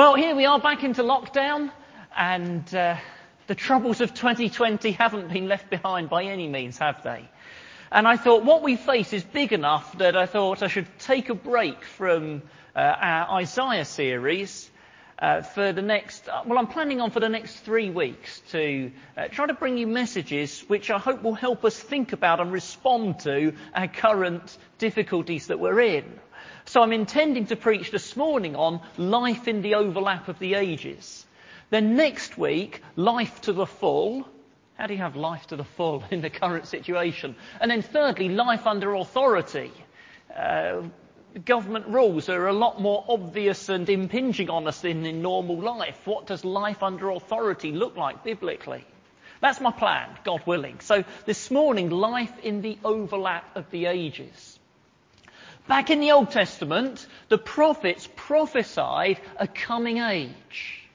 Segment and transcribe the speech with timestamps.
[0.00, 1.70] Well, here we are back into lockdown,
[2.16, 2.96] and uh,
[3.48, 7.28] the troubles of 2020 haven't been left behind by any means, have they?
[7.92, 11.28] And I thought what we face is big enough that I thought I should take
[11.28, 12.40] a break from
[12.74, 14.70] uh, our Isaiah series
[15.18, 18.90] uh, for the next, uh, well, I'm planning on for the next three weeks to
[19.18, 22.50] uh, try to bring you messages which I hope will help us think about and
[22.50, 26.18] respond to our current difficulties that we're in.
[26.70, 31.26] So I'm intending to preach this morning on life in the overlap of the ages.
[31.70, 34.28] Then next week, life to the full.
[34.78, 37.34] How do you have life to the full in the current situation?
[37.60, 39.72] And then thirdly, life under authority.
[40.32, 40.82] Uh,
[41.44, 45.98] government rules are a lot more obvious and impinging on us than in normal life.
[46.04, 48.86] What does life under authority look like biblically?
[49.40, 50.78] That's my plan, God willing.
[50.78, 54.59] So this morning, life in the overlap of the ages.
[55.70, 60.88] Back in the Old Testament, the prophets prophesied a coming age.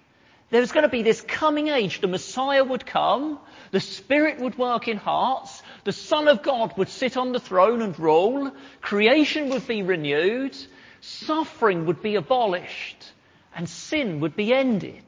[0.49, 2.01] There was going to be this coming age.
[2.01, 3.39] The Messiah would come,
[3.71, 7.81] the Spirit would work in hearts, the Son of God would sit on the throne
[7.81, 8.51] and rule,
[8.81, 10.57] creation would be renewed,
[10.99, 13.13] suffering would be abolished,
[13.55, 15.05] and sin would be ended.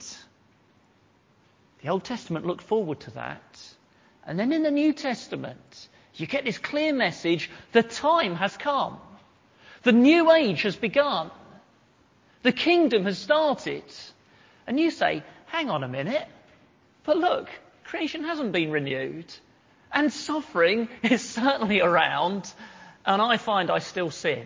[1.81, 3.61] The Old Testament looked forward to that.
[4.25, 9.01] And then in the New Testament, you get this clear message the time has come.
[9.87, 11.31] The new age has begun.
[12.43, 13.85] The kingdom has started.
[14.67, 16.27] And you say, hang on a minute.
[17.05, 17.47] But look,
[17.85, 19.33] creation hasn't been renewed.
[19.89, 22.51] And suffering is certainly around,
[23.05, 24.45] and I find I still sin.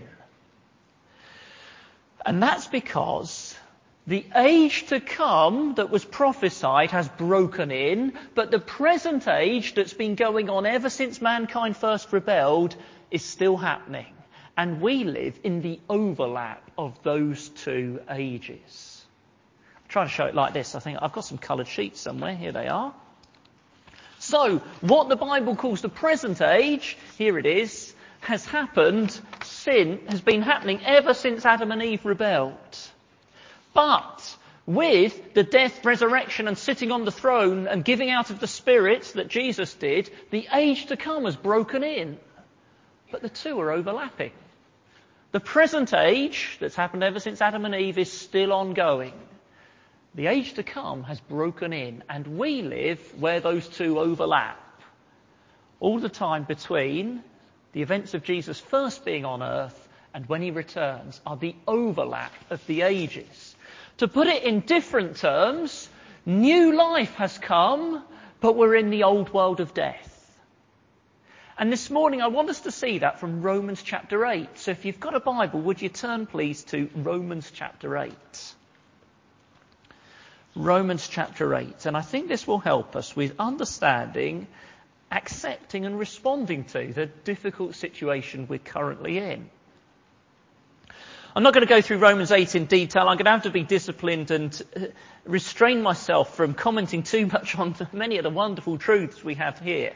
[2.24, 3.58] And that's because
[4.06, 9.96] the age to come that was prophesied has broken in, but the present age that's
[9.96, 12.76] been going on ever since mankind first rebelled
[13.10, 14.14] is still happening.
[14.62, 19.04] And we live in the overlap of those two ages.
[19.78, 20.76] I'm trying to show it like this.
[20.76, 22.36] I think I've got some coloured sheets somewhere.
[22.36, 22.94] Here they are.
[24.20, 30.22] So, what the Bible calls the present age, here it is, has happened, sin has
[30.22, 32.78] been happening ever since Adam and Eve rebelled.
[33.74, 38.46] But, with the death, resurrection and sitting on the throne and giving out of the
[38.46, 42.20] Spirit that Jesus did, the age to come has broken in.
[43.12, 44.34] But the two are overlapping.
[45.32, 49.14] The present age that's happened ever since Adam and Eve is still ongoing.
[50.14, 54.60] The age to come has broken in, and we live where those two overlap.
[55.80, 57.24] All the time between
[57.72, 62.34] the events of Jesus first being on earth and when he returns are the overlap
[62.50, 63.56] of the ages.
[63.98, 65.88] To put it in different terms,
[66.26, 68.04] new life has come,
[68.42, 70.11] but we're in the old world of death.
[71.58, 74.58] And this morning I want us to see that from Romans chapter 8.
[74.58, 78.14] So if you've got a Bible, would you turn please to Romans chapter 8?
[80.56, 81.86] Romans chapter 8.
[81.86, 84.48] And I think this will help us with understanding,
[85.12, 89.50] accepting, and responding to the difficult situation we're currently in.
[91.34, 93.04] I'm not going to go through Romans 8 in detail.
[93.04, 94.80] I'm going to have to be disciplined and uh,
[95.24, 99.94] restrain myself from commenting too much on many of the wonderful truths we have here.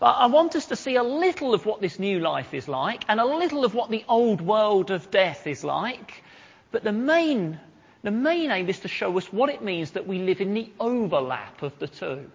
[0.00, 3.04] But I want us to see a little of what this new life is like
[3.08, 6.22] and a little of what the old world of death is like.
[6.70, 7.58] But the main
[8.02, 10.70] the main aim is to show us what it means that we live in the
[10.78, 12.30] overlap of the two.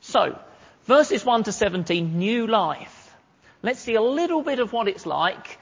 [0.00, 0.38] So,
[0.84, 3.14] verses 1 to 17, new life.
[3.62, 5.58] Let's see a little bit of what it's like.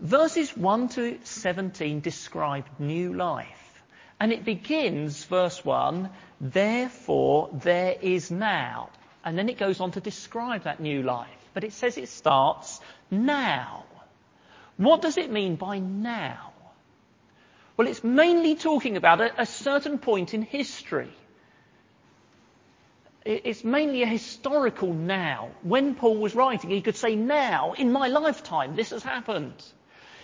[0.00, 3.82] Verses 1 to 17 describe new life.
[4.20, 8.90] And it begins, verse 1, therefore there is now.
[9.24, 11.28] And then it goes on to describe that new life.
[11.54, 13.84] But it says it starts now.
[14.76, 16.52] What does it mean by now?
[17.76, 21.12] Well, it's mainly talking about a, a certain point in history.
[23.24, 25.50] It's mainly a historical now.
[25.62, 29.54] When Paul was writing, he could say, now, in my lifetime, this has happened.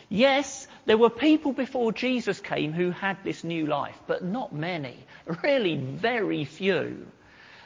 [0.08, 4.96] Yes, there were people before Jesus came who had this new life, but not many.
[5.43, 7.06] Really very few.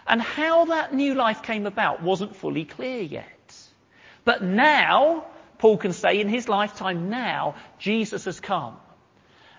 [0.07, 3.57] And how that new life came about wasn't fully clear yet.
[4.25, 5.27] But now,
[5.59, 8.77] Paul can say in his lifetime now, Jesus has come.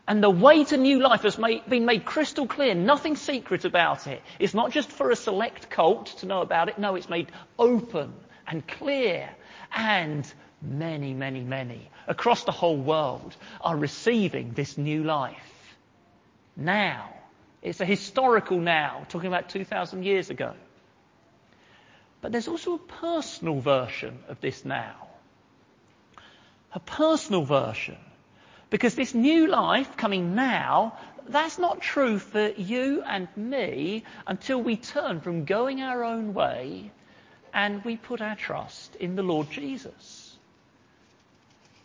[0.07, 2.75] And the way to new life has made, been made crystal clear.
[2.75, 4.21] Nothing secret about it.
[4.37, 6.77] It's not just for a select cult to know about it.
[6.77, 8.13] No, it's made open
[8.45, 9.29] and clear.
[9.73, 10.31] And
[10.61, 15.77] many, many, many across the whole world are receiving this new life.
[16.57, 17.09] Now.
[17.63, 20.53] It's a historical now, talking about 2,000 years ago.
[22.21, 25.07] But there's also a personal version of this now.
[26.73, 27.97] A personal version
[28.69, 30.97] because this new life coming now
[31.29, 36.91] that's not true for you and me until we turn from going our own way
[37.53, 40.35] and we put our trust in the Lord Jesus.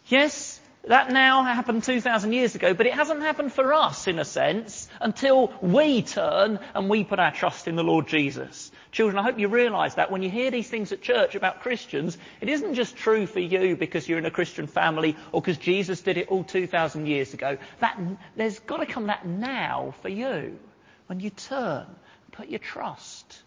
[0.06, 0.57] Yes,
[0.88, 4.88] that now happened 2,000 years ago, but it hasn't happened for us, in a sense,
[5.00, 8.70] until we turn and we put our trust in the Lord Jesus.
[8.90, 12.16] Children, I hope you realise that when you hear these things at church about Christians,
[12.40, 16.00] it isn't just true for you because you're in a Christian family or because Jesus
[16.00, 17.58] did it all 2,000 years ago.
[17.80, 18.00] That,
[18.36, 20.58] there's got to come that now for you
[21.06, 23.42] when you turn, and put your trust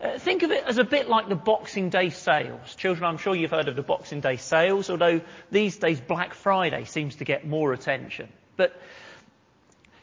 [0.00, 2.74] uh, think of it as a bit like the Boxing Day sales.
[2.76, 6.84] Children, I'm sure you've heard of the Boxing Day sales, although these days Black Friday
[6.84, 8.28] seems to get more attention.
[8.56, 8.80] But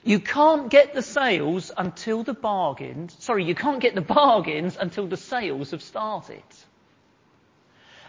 [0.03, 5.07] you can't get the sales until the bargains, sorry, you can't get the bargains until
[5.07, 6.43] the sales have started.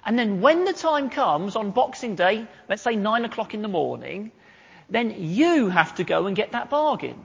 [0.04, 3.68] And then when the time comes on Boxing Day, let's say nine o'clock in the
[3.68, 4.30] morning,
[4.90, 7.18] then you have to go and get that bargain.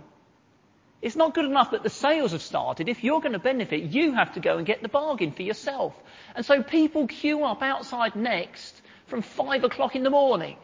[1.02, 2.88] It's not good enough that the sales have started.
[2.88, 5.96] If you're going to benefit, you have to go and get the bargain for yourself.
[6.36, 10.58] And so people queue up outside Next from five o'clock in the morning.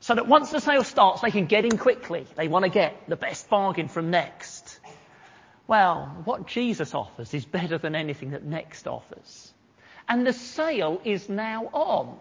[0.00, 2.26] So that once the sale starts, they can get in quickly.
[2.34, 4.80] They want to get the best bargain from Next.
[5.66, 9.52] Well, what Jesus offers is better than anything that Next offers.
[10.08, 12.18] And the sale is now on.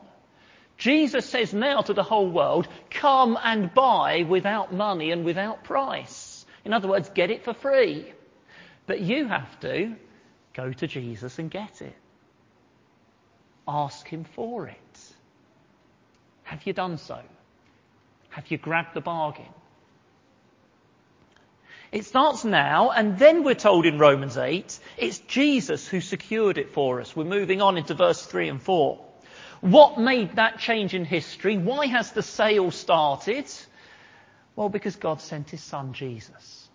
[0.77, 6.28] Jesus says now to the whole world, come and buy without money and without price.
[6.65, 8.11] In other words, get it for free.
[8.85, 9.95] But you have to
[10.53, 11.95] go to Jesus and get it.
[13.67, 14.99] Ask him for it.
[16.43, 17.19] Have you done so?
[18.29, 19.45] Have you grabbed the bargain?
[21.91, 26.71] It starts now, and then we're told in Romans 8, it's Jesus who secured it
[26.71, 27.15] for us.
[27.15, 28.99] We're moving on into verse 3 and 4.
[29.61, 31.57] What made that change in history?
[31.57, 33.45] Why has the sale started?
[34.59, 36.67] Well, because God sent his son Jesus.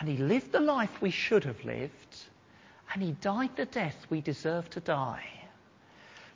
[0.00, 2.16] And he lived the life we should have lived.
[2.90, 5.28] And he died the death we deserve to die.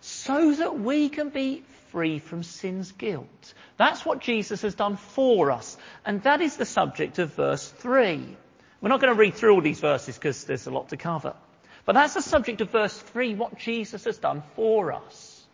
[0.03, 3.55] So that we can be free from sin's guilt.
[3.79, 5.79] That's what Jesus has done for us.
[6.05, 8.37] And that is the subject of verse 3.
[8.83, 11.35] We're not going to read through all these verses because there's a lot to cover.
[11.87, 15.47] But that's the subject of verse 3, what Jesus has done for us.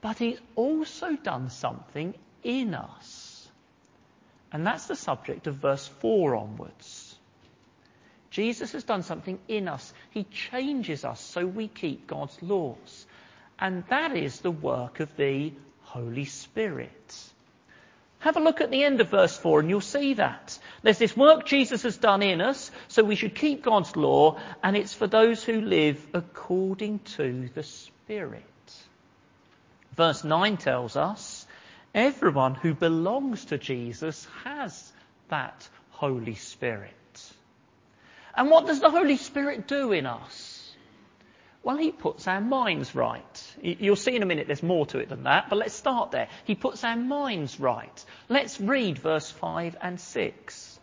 [0.00, 2.14] But he's also done something
[2.44, 3.17] in us.
[4.52, 7.16] And that's the subject of verse 4 onwards.
[8.30, 9.92] Jesus has done something in us.
[10.10, 13.06] He changes us so we keep God's laws.
[13.58, 15.52] And that is the work of the
[15.82, 17.32] Holy Spirit.
[18.20, 20.58] Have a look at the end of verse 4 and you'll see that.
[20.82, 24.76] There's this work Jesus has done in us, so we should keep God's law, and
[24.76, 28.42] it's for those who live according to the Spirit.
[29.94, 31.37] Verse 9 tells us,
[31.94, 34.92] Everyone who belongs to Jesus has
[35.28, 36.92] that Holy Spirit.
[38.36, 40.72] And what does the Holy Spirit do in us?
[41.64, 43.56] Well, he puts our minds right.
[43.60, 46.28] You'll see in a minute there's more to it than that, but let's start there.
[46.44, 48.04] He puts our minds right.
[48.28, 50.80] Let's read verse 5 and 6.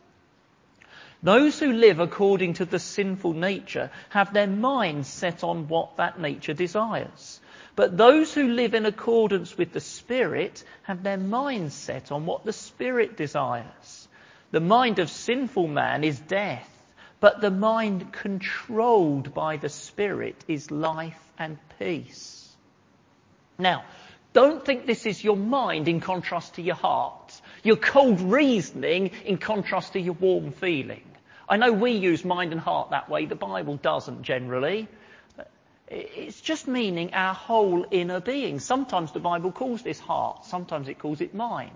[1.23, 6.19] Those who live according to the sinful nature have their minds set on what that
[6.19, 7.34] nature desires.
[7.75, 12.45] But those who live in accordance with the Spirit have their mind set on what
[12.45, 14.07] the Spirit desires.
[14.51, 16.69] The mind of sinful man is death,
[17.19, 22.55] but the mind controlled by the Spirit is life and peace.
[23.57, 23.83] Now,
[24.31, 27.41] don't think this is your mind in contrast to your heart.
[27.63, 31.03] Your cold reasoning in contrast to your warm feeling.
[31.47, 33.25] I know we use mind and heart that way.
[33.25, 34.87] The Bible doesn't generally.
[35.87, 38.59] It's just meaning our whole inner being.
[38.59, 41.71] Sometimes the Bible calls this heart, sometimes it calls it mind.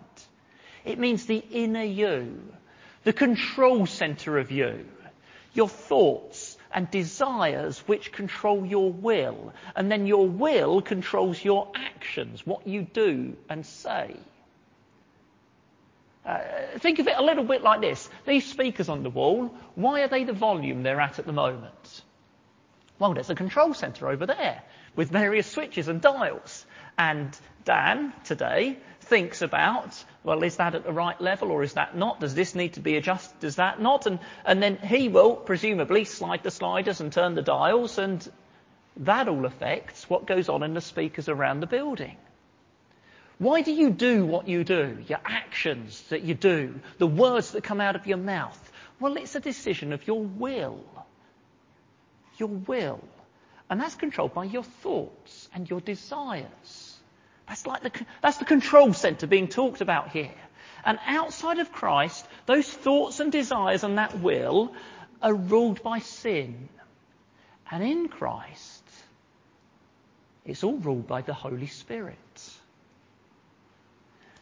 [0.84, 2.42] It means the inner you,
[3.04, 4.86] the control center of you,
[5.54, 12.46] your thoughts and desires which control your will, and then your will controls your actions,
[12.46, 14.16] what you do and say.
[16.26, 16.40] Uh,
[16.78, 18.10] think of it a little bit like this.
[18.26, 22.02] These speakers on the wall, why are they the volume they're at at the moment?
[23.00, 24.62] Well, there's a control center over there
[24.96, 26.66] with various switches and dials.
[26.98, 31.96] And Dan today thinks about, well, is that at the right level or is that
[31.96, 32.20] not?
[32.20, 33.40] Does this need to be adjusted?
[33.40, 34.06] Does that not?
[34.06, 38.30] And, and then he will presumably slide the sliders and turn the dials and
[38.98, 42.18] that all affects what goes on in the speakers around the building.
[43.38, 44.98] Why do you do what you do?
[45.08, 48.72] Your actions that you do, the words that come out of your mouth.
[49.00, 50.84] Well, it's a decision of your will
[52.40, 53.02] your will.
[53.70, 56.98] And that's controlled by your thoughts and your desires.
[57.48, 57.92] That's like the,
[58.22, 60.34] that's the control center being talked about here.
[60.86, 64.74] And outside of Christ, those thoughts and desires and that will
[65.22, 66.70] are ruled by sin.
[67.70, 68.84] And in Christ,
[70.46, 72.18] it's all ruled by the Holy Spirit.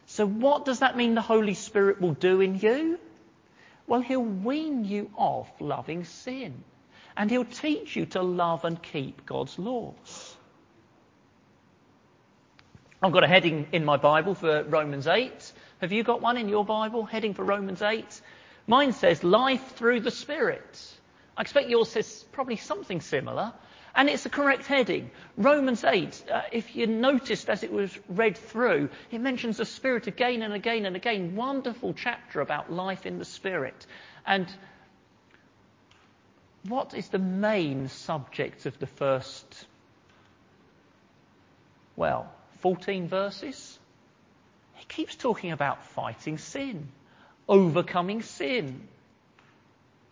[0.06, 2.98] So what does that mean the Holy Spirit will do in you?
[3.86, 6.64] Well, he'll wean you off loving sin.
[7.18, 10.36] And he'll teach you to love and keep God's laws.
[13.02, 15.52] I've got a heading in my Bible for Romans 8.
[15.80, 17.04] Have you got one in your Bible?
[17.04, 18.20] Heading for Romans 8?
[18.68, 20.96] Mine says life through the Spirit.
[21.36, 23.52] I expect yours says probably something similar.
[23.96, 25.10] And it's the correct heading.
[25.36, 30.06] Romans 8, uh, if you noticed as it was read through, it mentions the Spirit
[30.06, 31.34] again and again and again.
[31.34, 33.86] Wonderful chapter about life in the Spirit.
[34.24, 34.46] And
[36.68, 39.66] what is the main subject of the first,
[41.96, 43.78] well, 14 verses?
[44.74, 46.88] He keeps talking about fighting sin,
[47.48, 48.88] overcoming sin,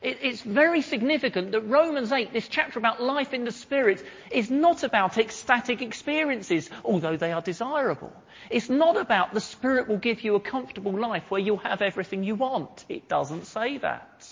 [0.02, 4.82] it's very significant that Romans 8, this chapter about life in the Spirit, is not
[4.84, 8.12] about ecstatic experiences, although they are desirable.
[8.50, 12.24] It's not about the Spirit will give you a comfortable life where you'll have everything
[12.24, 12.84] you want.
[12.88, 14.28] It doesn't say that.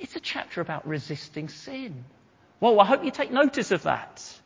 [0.00, 2.04] It's a chapter about resisting sin.
[2.58, 4.40] Well, I hope you take notice of that.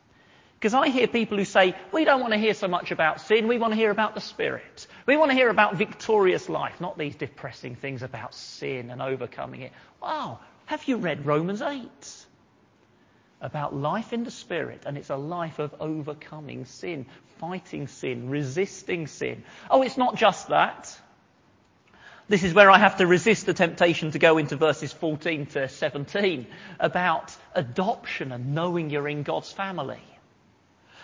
[0.59, 3.49] Because I hear people who say, we don't want to hear so much about sin,
[3.49, 4.87] we want to hear about the Spirit.
[5.07, 9.61] We want to hear about victorious life, not these depressing things about sin and overcoming
[9.61, 9.73] it.
[10.03, 12.27] Wow, have you read Romans 8?
[13.41, 17.05] About life in the Spirit, and it's a life of overcoming sin,
[17.39, 19.45] fighting sin, resisting sin.
[19.71, 20.99] Oh, it's not just that.
[22.29, 25.69] This is where I have to resist the temptation to go into verses 14 to
[25.69, 26.47] 17
[26.81, 30.01] about adoption and knowing you're in God's family.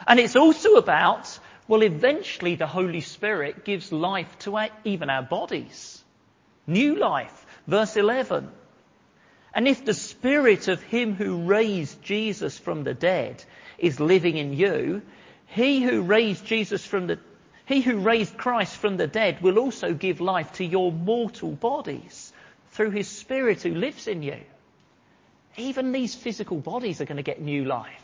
[0.07, 5.23] And it's also about, well, eventually the Holy Spirit gives life to our, even our
[5.23, 6.03] bodies.
[6.67, 7.47] New life.
[7.67, 8.51] Verse 11.
[9.53, 13.45] And if the spirit of him who raised Jesus from the dead
[13.79, 15.03] is living in you,
[15.47, 17.19] he who raised Jesus from the,
[17.71, 22.33] he who raised Christ from the dead will also give life to your mortal bodies
[22.73, 24.39] through his spirit who lives in you.
[25.57, 28.03] Even these physical bodies are going to get new life.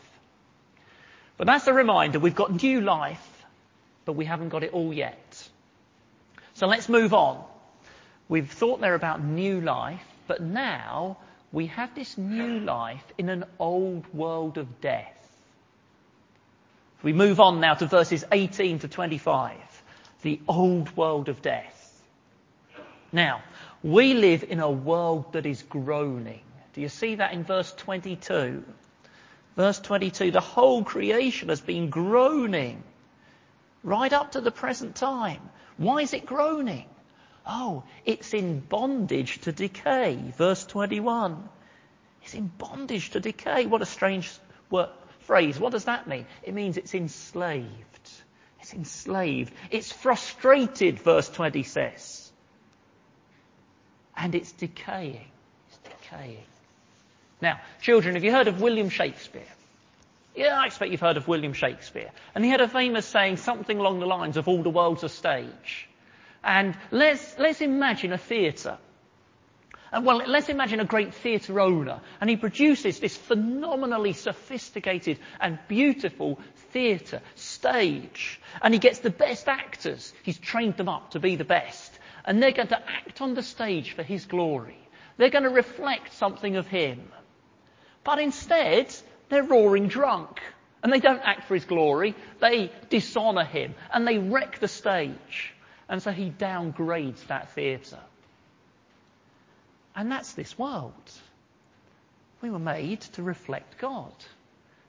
[1.37, 3.45] But that's a reminder we've got new life,
[4.05, 5.49] but we haven't got it all yet.
[6.55, 7.43] So let's move on.
[8.29, 11.17] We've thought there about new life, but now
[11.51, 15.16] we have this new life in an old world of death.
[17.03, 19.57] We move on now to verses 18 to 25.
[20.23, 22.03] The old world of death.
[23.13, 23.43] Now,
[23.83, 26.41] we live in a world that is groaning.
[26.75, 28.65] Do you see that in verse 22?
[29.57, 32.83] Verse 22, the whole creation has been groaning
[33.83, 35.41] right up to the present time.
[35.79, 36.85] Why is it groaning?
[37.47, 40.19] Oh, it's in bondage to decay.
[40.37, 41.49] Verse 21.
[42.23, 43.67] It's in bondage to decay.
[43.67, 44.31] What a strange
[44.69, 44.89] word,
[45.27, 45.59] phrase.
[45.59, 46.27] What does that mean?
[46.43, 48.11] It means it's enslaved.
[48.61, 49.53] It's enslaved.
[49.71, 52.33] It's frustrated, verse 20 says.
[54.17, 55.31] And it's decaying.
[55.69, 56.45] It's decaying.
[57.43, 59.43] Now, children, have you heard of William Shakespeare?
[60.35, 62.11] Yeah, I expect you've heard of William Shakespeare.
[62.35, 65.09] And he had a famous saying, something along the lines of all the world's a
[65.09, 65.89] stage.
[66.45, 68.79] And let's, let's imagine a theatre.
[69.93, 72.01] And well, let's imagine a great theatre owner.
[72.21, 76.41] And he produces this phenomenally sophisticated and beautiful
[76.73, 78.41] theatre, stage.
[78.61, 80.13] And he gets the best actors.
[80.23, 81.93] He's trained them up to be the best.
[82.25, 84.79] And they're going to act on the stage for his glory.
[85.17, 87.01] They're going to reflect something of him.
[88.03, 88.95] But instead,
[89.29, 90.41] they're roaring drunk.
[90.83, 92.15] And they don't act for his glory.
[92.41, 93.75] They dishonour him.
[93.93, 95.55] And they wreck the stage.
[95.89, 98.01] And so he downgrades that theatre.
[99.97, 101.11] And that's this world.
[102.43, 104.13] We were made to reflect God.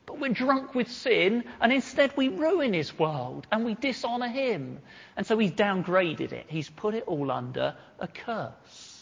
[0.06, 4.80] But we're drunk with sin, and instead we ruin his world and we dishonour him.
[5.16, 6.46] And so he's downgraded it.
[6.50, 8.98] He's put it all under a curse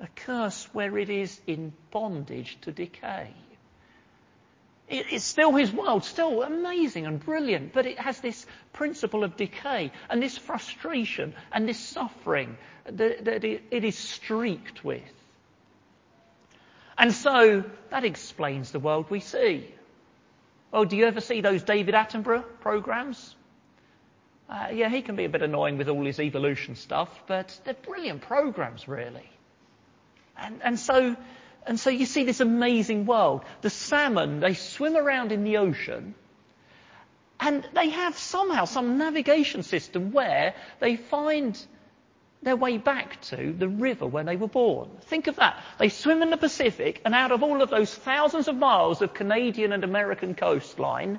[0.00, 3.30] a curse where it is in bondage to decay.
[4.88, 9.92] It's still his world, still amazing and brilliant, but it has this principle of decay
[10.10, 15.02] and this frustration and this suffering that it is streaked with.
[16.98, 19.72] And so that explains the world we see.
[20.72, 23.34] Oh, do you ever see those David Attenborough programs?
[24.48, 27.74] Uh, yeah, he can be a bit annoying with all his evolution stuff, but they're
[27.74, 29.30] brilliant programs, really.
[30.36, 31.16] And, and so,
[31.66, 33.44] and so you see this amazing world.
[33.62, 36.14] The salmon, they swim around in the ocean
[37.40, 41.58] and they have somehow some navigation system where they find
[42.42, 44.90] their way back to the river where they were born.
[45.02, 45.62] Think of that.
[45.78, 49.14] They swim in the Pacific, and out of all of those thousands of miles of
[49.14, 51.18] Canadian and American coastline,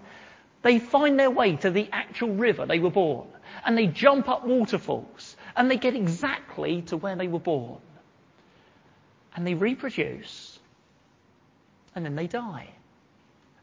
[0.62, 3.28] they find their way to the actual river they were born.
[3.66, 7.82] And they jump up waterfalls, and they get exactly to where they were born.
[9.36, 10.58] And they reproduce,
[11.94, 12.70] and then they die.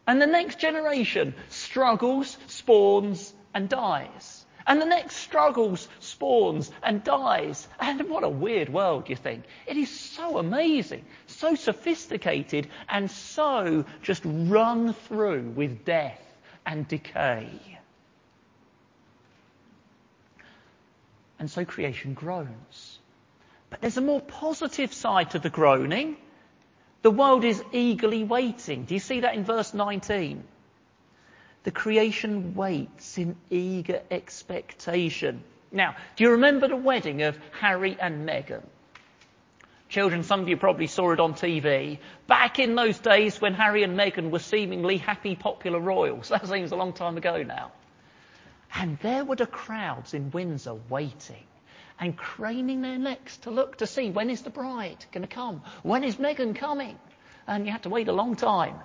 [0.06, 4.44] And the next generation struggles, spawns, and dies.
[4.66, 7.66] And the next struggles, spawns, and dies.
[7.80, 9.44] And what a weird world, you think.
[9.66, 16.20] It is so amazing, so sophisticated, and so just run through with death
[16.64, 17.48] and decay.
[21.38, 22.98] And so creation groans.
[23.72, 26.18] But there's a more positive side to the groaning.
[27.00, 28.84] The world is eagerly waiting.
[28.84, 30.44] Do you see that in verse 19?
[31.64, 35.42] The creation waits in eager expectation.
[35.70, 38.62] Now, do you remember the wedding of Harry and Meghan?
[39.88, 41.98] Children, some of you probably saw it on TV.
[42.26, 46.28] Back in those days when Harry and Meghan were seemingly happy, popular royals.
[46.28, 47.72] That seems a long time ago now.
[48.74, 51.46] And there were the crowds in Windsor waiting
[51.98, 55.62] and craning their necks to look to see when is the bride going to come?
[55.82, 56.98] When is Meghan coming?
[57.46, 58.76] And you had to wait a long time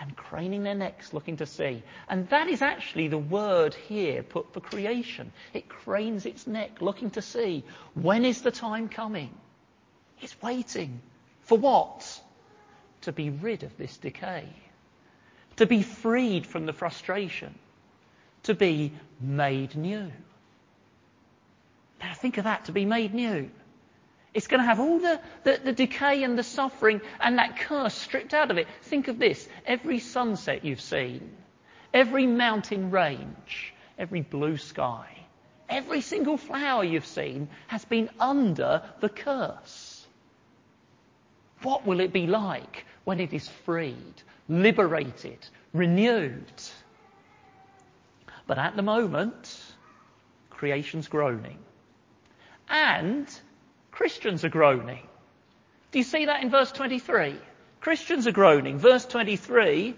[0.00, 1.82] and craning their necks looking to see.
[2.08, 5.32] And that is actually the word here put for creation.
[5.52, 7.64] It cranes its neck looking to see.
[7.94, 9.34] When is the time coming?
[10.20, 11.00] It's waiting.
[11.42, 12.20] For what?
[13.02, 14.48] To be rid of this decay.
[15.56, 17.54] To be freed from the frustration.
[18.44, 20.10] To be made new.
[22.02, 23.48] Now think of that, to be made new.
[24.34, 27.94] It's going to have all the, the, the, decay and the suffering and that curse
[27.94, 28.66] stripped out of it.
[28.82, 31.30] Think of this every sunset you've seen,
[31.92, 35.06] every mountain range, every blue sky,
[35.68, 40.06] every single flower you've seen has been under the curse.
[41.62, 44.14] What will it be like when it is freed,
[44.48, 46.50] liberated, renewed?
[48.46, 49.60] But at the moment,
[50.50, 51.58] creation's groaning.
[52.72, 53.28] And
[53.90, 55.06] Christians are groaning.
[55.90, 57.36] Do you see that in verse 23?
[57.82, 58.78] Christians are groaning.
[58.78, 59.94] Verse 23,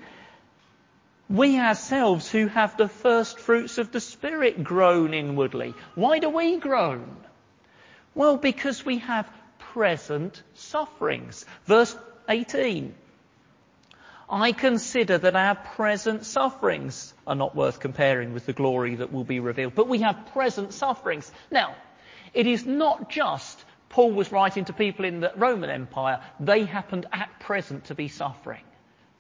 [1.30, 5.72] we ourselves who have the first fruits of the Spirit groan inwardly.
[5.94, 7.16] Why do we groan?
[8.14, 9.30] Well, because we have
[9.72, 11.46] present sufferings.
[11.66, 11.96] Verse
[12.28, 12.92] 18.
[14.28, 19.24] I consider that our present sufferings are not worth comparing with the glory that will
[19.24, 19.74] be revealed.
[19.74, 21.30] But we have present sufferings.
[21.50, 21.76] Now,
[22.34, 27.06] it is not just Paul was writing to people in the Roman Empire, they happened
[27.12, 28.64] at present to be suffering.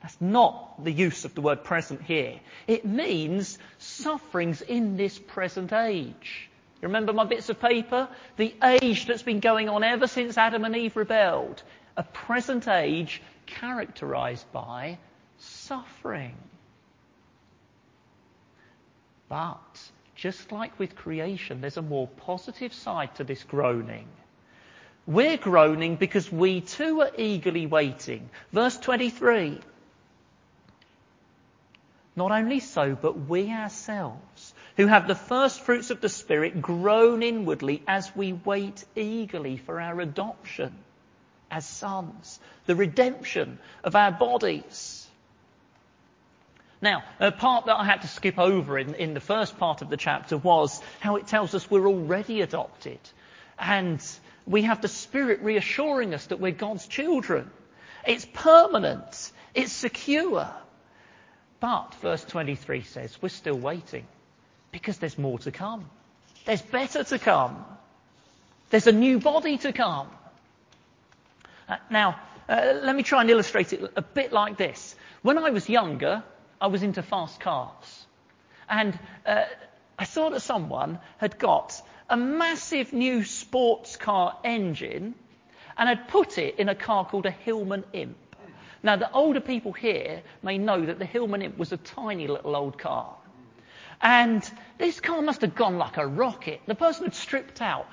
[0.02, 2.40] That's not the use of the word present here.
[2.66, 6.50] It means sufferings in this present age.
[6.82, 8.08] You remember my bits of paper?
[8.36, 11.62] The age that's been going on ever since Adam and Eve rebelled.
[11.96, 14.98] A present age characterized by
[15.38, 16.36] suffering.
[19.28, 19.90] But,
[20.24, 24.08] just like with creation, there's a more positive side to this groaning.
[25.06, 28.30] We're groaning because we too are eagerly waiting.
[28.50, 29.60] Verse 23.
[32.16, 37.22] Not only so, but we ourselves, who have the first fruits of the Spirit, groan
[37.22, 40.74] inwardly as we wait eagerly for our adoption
[41.50, 44.93] as sons, the redemption of our bodies.
[46.84, 49.88] Now, a part that I had to skip over in, in the first part of
[49.88, 52.98] the chapter was how it tells us we're already adopted.
[53.58, 54.06] And
[54.46, 57.50] we have the Spirit reassuring us that we're God's children.
[58.06, 59.32] It's permanent.
[59.54, 60.46] It's secure.
[61.58, 64.06] But, verse 23 says, we're still waiting
[64.70, 65.88] because there's more to come.
[66.44, 67.64] There's better to come.
[68.68, 70.08] There's a new body to come.
[71.66, 74.94] Uh, now, uh, let me try and illustrate it a bit like this.
[75.22, 76.22] When I was younger,
[76.64, 78.06] I was into fast cars.
[78.70, 79.44] And uh,
[79.98, 85.14] I saw that someone had got a massive new sports car engine
[85.76, 88.16] and had put it in a car called a Hillman Imp.
[88.82, 92.56] Now, the older people here may know that the Hillman Imp was a tiny little
[92.56, 93.14] old car.
[94.00, 94.42] And
[94.78, 96.62] this car must have gone like a rocket.
[96.64, 97.86] The person had stripped out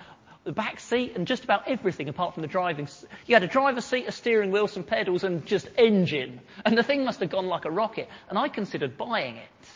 [0.43, 2.87] the back seat and just about everything apart from the driving.
[3.27, 6.41] You had a driver's seat, a steering wheel, some pedals, and just engine.
[6.65, 8.09] And the thing must have gone like a rocket.
[8.29, 9.69] And I considered buying it.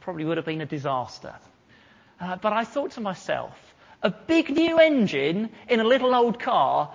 [0.00, 1.34] Probably would have been a disaster.
[2.20, 3.56] Uh, but I thought to myself,
[4.02, 6.92] a big new engine in a little old car,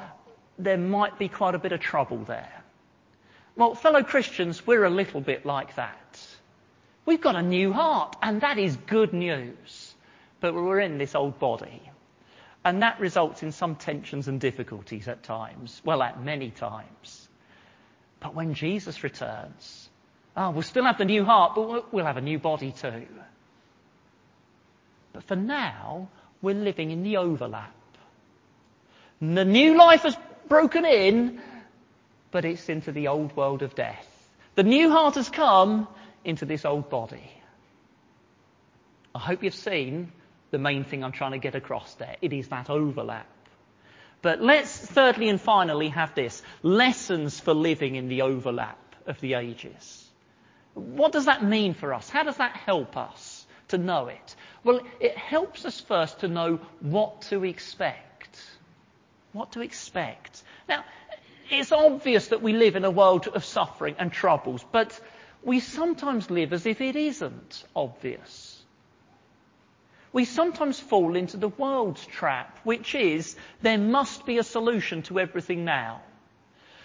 [0.57, 2.63] there might be quite a bit of trouble there.
[3.55, 6.19] Well, fellow Christians, we're a little bit like that.
[7.05, 9.93] We've got a new heart, and that is good news.
[10.39, 11.81] But we're in this old body.
[12.65, 15.81] And that results in some tensions and difficulties at times.
[15.83, 17.27] Well, at many times.
[18.19, 19.89] But when Jesus returns,
[20.37, 23.05] oh, we'll still have the new heart, but we'll have a new body too.
[25.11, 26.07] But for now,
[26.41, 27.75] we're living in the overlap.
[29.21, 31.41] The new life has broken in,
[32.31, 34.07] but it's into the old world of death.
[34.55, 35.87] The new heart has come
[36.23, 37.31] into this old body.
[39.15, 40.11] I hope you've seen
[40.53, 42.15] the main thing I'm trying to get across there.
[42.21, 43.25] It is that overlap.
[44.21, 49.33] But let's thirdly and finally have this lessons for living in the overlap of the
[49.33, 50.07] ages.
[50.75, 52.07] What does that mean for us?
[52.07, 54.35] How does that help us to know it?
[54.63, 58.39] Well, it helps us first to know what to expect.
[59.31, 60.43] What to expect.
[60.69, 60.85] Now,
[61.49, 64.99] it's obvious that we live in a world of suffering and troubles, but
[65.41, 68.52] we sometimes live as if it isn't obvious.
[70.13, 75.19] We sometimes fall into the world's trap, which is there must be a solution to
[75.19, 76.03] everything now.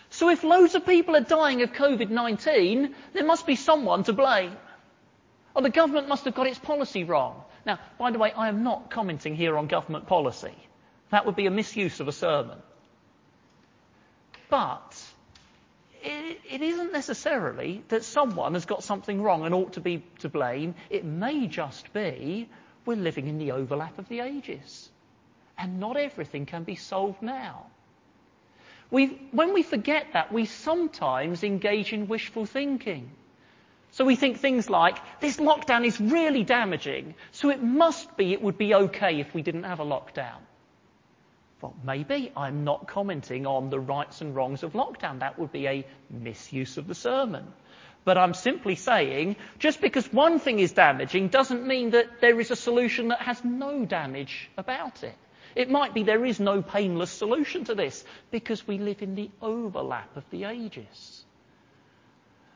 [0.08, 4.56] So if loads of people are dying of COVID-19, there must be someone to blame.
[5.54, 7.42] Or the government must have got its policy wrong.
[7.66, 10.54] Now, by the way, I am not commenting here on government policy.
[11.10, 12.58] That would be a misuse of a sermon.
[14.48, 15.04] But
[16.02, 20.30] it, it isn't necessarily that someone has got something wrong and ought to be to
[20.30, 20.74] blame.
[20.88, 22.48] It may just be
[22.88, 24.88] we're living in the overlap of the ages.
[25.58, 27.66] And not everything can be solved now.
[28.90, 33.10] We, when we forget that, we sometimes engage in wishful thinking.
[33.90, 38.40] So we think things like, this lockdown is really damaging, so it must be it
[38.40, 40.40] would be okay if we didn't have a lockdown.
[41.60, 45.18] Well, maybe I'm not commenting on the rights and wrongs of lockdown.
[45.18, 47.52] That would be a misuse of the sermon.
[48.04, 52.50] But I'm simply saying, just because one thing is damaging doesn't mean that there is
[52.50, 55.14] a solution that has no damage about it.
[55.54, 59.30] It might be there is no painless solution to this because we live in the
[59.42, 61.24] overlap of the ages.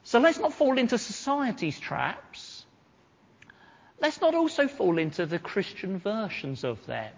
[0.04, 2.64] So let's not fall into society's traps.
[4.00, 7.12] Let's not also fall into the Christian versions of them.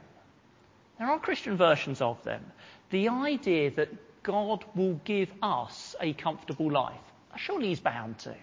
[0.99, 2.45] There are Christian versions of them.
[2.91, 6.95] The idea that God will give us a comfortable life.
[7.37, 8.35] Surely he's bound to.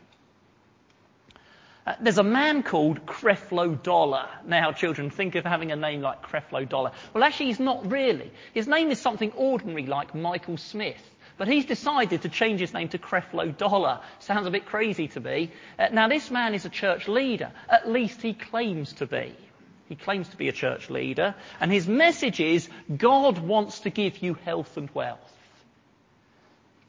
[1.86, 4.30] Uh, there's a man called Creflo Dollar.
[4.46, 6.92] Now, children, think of having a name like Creflo Dollar.
[7.14, 8.32] Well, actually, he's not really.
[8.54, 11.02] His name is something ordinary like Michael Smith.
[11.38, 14.02] But he's decided to change his name to Creflo Dollar.
[14.20, 15.52] Sounds a bit crazy to me.
[15.80, 17.52] Uh, now, this man is a church leader.
[17.68, 19.36] At least he claims to be.
[19.90, 21.34] He claims to be a church leader.
[21.60, 25.34] And his message is God wants to give you health and wealth.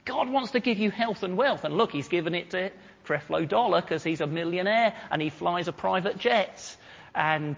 [0.04, 1.64] God wants to give you health and wealth.
[1.64, 2.70] And look, he's given it to
[3.06, 6.76] Creflo Dollar because he's a millionaire and he flies a private jet.
[7.14, 7.56] And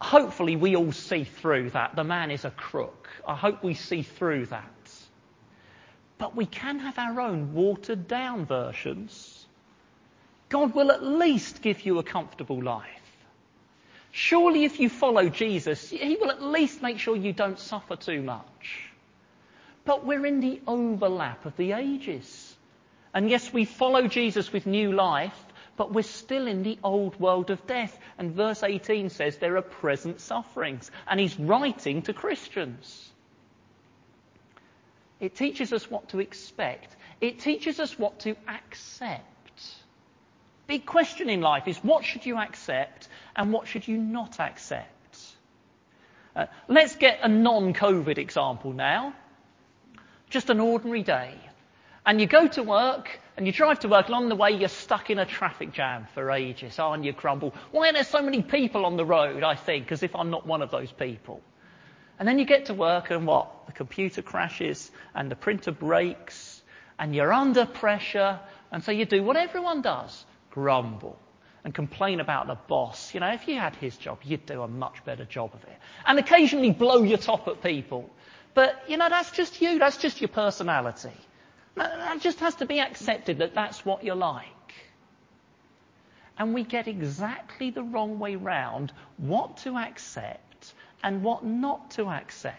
[0.00, 1.96] hopefully we all see through that.
[1.96, 3.08] The man is a crook.
[3.26, 4.68] I hope we see through that.
[6.18, 9.46] But we can have our own watered down versions.
[10.50, 12.86] God will at least give you a comfortable life.
[14.12, 18.22] Surely if you follow Jesus, he will at least make sure you don't suffer too
[18.22, 18.91] much.
[19.84, 22.56] But we're in the overlap of the ages.
[23.14, 25.36] And yes, we follow Jesus with new life,
[25.76, 27.98] but we're still in the old world of death.
[28.18, 30.90] And verse 18 says there are present sufferings.
[31.06, 33.10] And he's writing to Christians.
[35.20, 36.96] It teaches us what to expect.
[37.20, 39.22] It teaches us what to accept.
[40.66, 44.88] Big question in life is what should you accept and what should you not accept?
[46.34, 49.14] Uh, let's get a non-COVID example now.
[50.32, 51.34] Just an ordinary day.
[52.06, 55.10] And you go to work and you drive to work and the way you're stuck
[55.10, 56.78] in a traffic jam for ages.
[56.78, 59.42] Oh, and you grumble, why are there so many people on the road?
[59.42, 61.42] I think, as if I'm not one of those people.
[62.18, 63.66] And then you get to work and what?
[63.66, 66.62] The computer crashes and the printer breaks
[66.98, 68.40] and you're under pressure.
[68.70, 70.24] And so you do what everyone does.
[70.50, 71.18] Grumble
[71.62, 73.12] and complain about the boss.
[73.12, 75.76] You know, if you had his job, you'd do a much better job of it.
[76.06, 78.08] And occasionally blow your top at people.
[78.54, 79.78] But, you know, that's just you.
[79.78, 81.12] That's just your personality.
[81.74, 84.46] That just has to be accepted that that's what you're like.
[86.38, 92.08] And we get exactly the wrong way round what to accept and what not to
[92.08, 92.56] accept.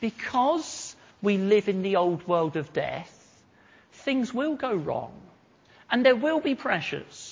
[0.00, 3.14] Because we live in the old world of death,
[3.92, 5.12] things will go wrong.
[5.90, 7.27] And there will be pressures.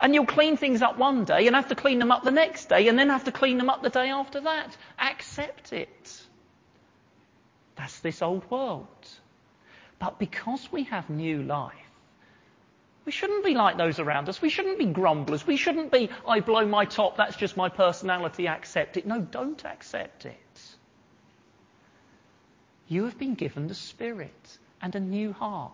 [0.00, 2.68] And you'll clean things up one day and have to clean them up the next
[2.68, 4.76] day and then have to clean them up the day after that.
[4.98, 6.22] Accept it.
[7.76, 8.86] That's this old world.
[9.98, 11.74] But because we have new life,
[13.08, 14.42] We shouldn't be like those around us.
[14.42, 15.46] We shouldn't be grumblers.
[15.46, 19.06] We shouldn't be, I blow my top, that's just my personality, accept it.
[19.06, 20.60] No, don't accept it.
[22.86, 25.72] You have been given the Spirit and a new heart.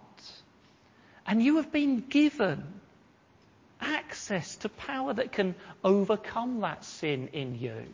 [1.26, 2.62] And you have been given
[3.80, 7.84] access to power that can overcome that sin in you.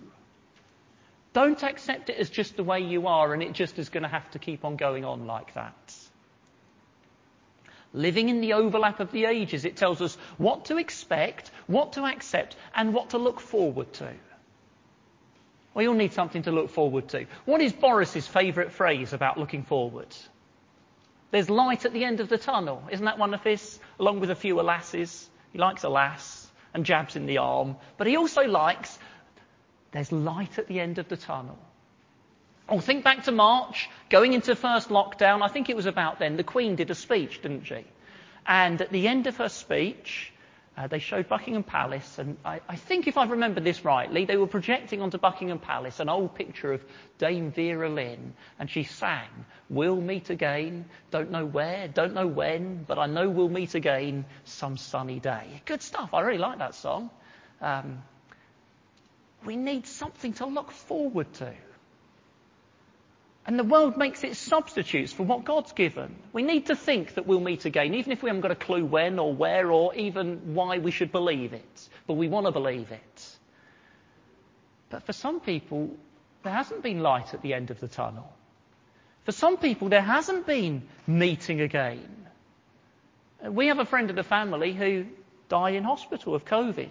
[1.32, 4.08] Don't accept it as just the way you are and it just is going to
[4.08, 5.94] have to keep on going on like that.
[7.92, 12.04] Living in the overlap of the ages, it tells us what to expect, what to
[12.04, 14.12] accept, and what to look forward to.
[15.74, 17.26] We all need something to look forward to.
[17.44, 20.08] What is Boris's favourite phrase about looking forward?
[21.30, 22.82] There's light at the end of the tunnel.
[22.90, 23.78] Isn't that one of his?
[24.00, 25.29] Along with a few alasses.
[25.52, 27.76] He likes a lass and jabs in the arm.
[27.96, 28.98] But he also likes
[29.92, 31.58] there's light at the end of the tunnel.
[32.68, 35.42] Oh, think back to March, going into first lockdown.
[35.42, 36.36] I think it was about then.
[36.36, 37.84] The Queen did a speech, didn't she?
[38.46, 40.32] And at the end of her speech,
[40.88, 44.46] they showed Buckingham Palace, and I, I, think if I remember this rightly, they were
[44.46, 46.82] projecting onto Buckingham Palace an old picture of
[47.18, 49.28] Dame Vera Lynn, and she sang,
[49.68, 54.24] We'll meet again, don't know where, don't know when, but I know we'll meet again
[54.44, 55.62] some sunny day.
[55.66, 57.10] Good stuff, I really like that song.
[57.60, 58.02] Um,
[59.44, 61.52] we need something to look forward to.
[63.46, 66.14] And the world makes its substitutes for what God's given.
[66.32, 68.84] We need to think that we'll meet again, even if we haven't got a clue
[68.84, 71.88] when or where or even why we should believe it.
[72.06, 73.36] But we want to believe it.
[74.90, 75.96] But for some people,
[76.42, 78.30] there hasn't been light at the end of the tunnel.
[79.24, 82.26] For some people, there hasn't been meeting again.
[83.42, 85.06] We have a friend of the family who
[85.50, 86.88] died in hospital of COVID,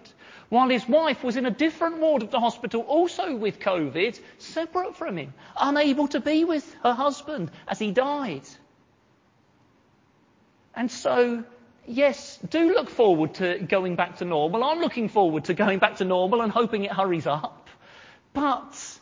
[0.50, 4.94] while his wife was in a different ward of the hospital, also with COVID, separate
[4.94, 8.44] from him, unable to be with her husband as he died.
[10.76, 11.42] And so,
[11.86, 14.62] yes, do look forward to going back to normal.
[14.62, 17.68] I'm looking forward to going back to normal and hoping it hurries up.
[18.32, 18.98] But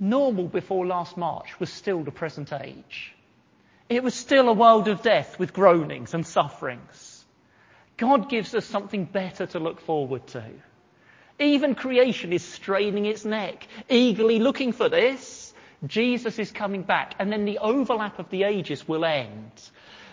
[0.00, 3.14] normal before last March was still the present age.
[3.88, 7.15] It was still a world of death with groanings and sufferings.
[7.96, 10.44] God gives us something better to look forward to.
[11.38, 15.52] Even creation is straining its neck, eagerly looking for this.
[15.86, 19.52] Jesus is coming back, and then the overlap of the ages will end.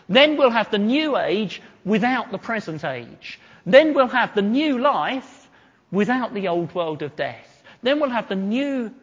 [0.10, 3.39] Then we'll have the new age without the present age.
[3.65, 5.50] Then we'll have the new life
[5.91, 7.63] without the old world of death.
[7.82, 8.93] Then we'll have the new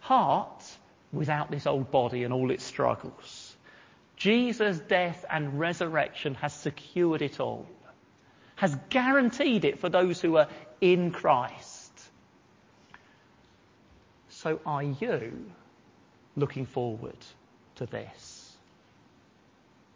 [0.00, 0.64] heart
[1.12, 3.41] without this old body and all its struggles.
[4.22, 7.66] Jesus' death and resurrection has secured it all,
[8.54, 10.46] has guaranteed it for those who are
[10.80, 11.90] in Christ.
[14.28, 15.50] So are you
[16.36, 17.16] looking forward
[17.76, 18.41] to this?